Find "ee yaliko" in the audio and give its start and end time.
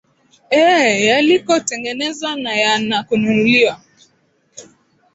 0.51-1.59